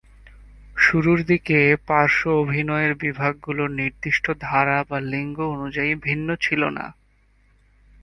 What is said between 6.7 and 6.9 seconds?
না।